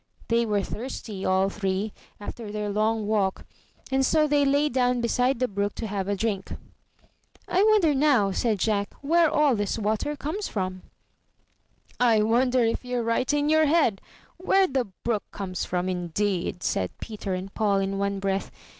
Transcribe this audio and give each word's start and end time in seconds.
They 0.29 0.47
were 0.47 0.63
thirsty, 0.63 1.23
all 1.25 1.49
three, 1.51 1.93
after 2.19 2.51
their 2.51 2.69
long 2.71 3.05
walk, 3.05 3.45
and 3.91 4.03
so 4.03 4.25
they 4.25 4.43
lay 4.45 4.67
down 4.67 4.99
beside 4.99 5.37
the 5.37 5.47
brook 5.47 5.75
to 5.75 5.85
have 5.85 6.07
a 6.07 6.15
drink. 6.15 6.53
''I 7.47 7.63
wonder 7.63 7.93
now,'* 7.93 8.31
said 8.31 8.57
Jack, 8.57 8.95
where 9.01 9.29
all 9.29 9.55
this 9.55 9.77
water 9.77 10.15
comes 10.15 10.47
from." 10.47 10.81
*'I 11.99 12.23
wonder 12.23 12.63
if 12.65 12.83
youVe 12.83 13.05
right 13.05 13.31
in 13.31 13.47
your 13.47 13.67
head. 13.67 14.01
Where 14.37 14.65
the 14.65 14.85
brook 14.85 15.25
comes 15.29 15.65
from, 15.65 15.87
indeed!'' 15.87 16.63
said 16.63 16.89
Peter 16.99 17.35
and 17.35 17.53
Paul 17.53 17.77
in 17.77 17.99
one 17.99 18.17
breath. 18.19 18.49